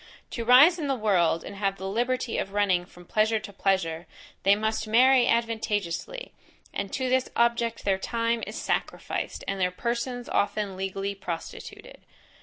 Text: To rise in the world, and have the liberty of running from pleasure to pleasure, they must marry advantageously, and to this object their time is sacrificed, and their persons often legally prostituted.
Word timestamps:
To 0.31 0.43
rise 0.43 0.79
in 0.79 0.87
the 0.87 0.95
world, 0.95 1.43
and 1.43 1.55
have 1.57 1.77
the 1.77 1.87
liberty 1.87 2.39
of 2.39 2.53
running 2.53 2.85
from 2.85 3.05
pleasure 3.05 3.37
to 3.37 3.53
pleasure, 3.53 4.07
they 4.41 4.55
must 4.55 4.87
marry 4.87 5.27
advantageously, 5.27 6.33
and 6.73 6.91
to 6.91 7.07
this 7.07 7.29
object 7.35 7.85
their 7.85 7.99
time 7.99 8.43
is 8.47 8.55
sacrificed, 8.55 9.43
and 9.47 9.61
their 9.61 9.69
persons 9.69 10.27
often 10.27 10.75
legally 10.75 11.13
prostituted. 11.13 12.01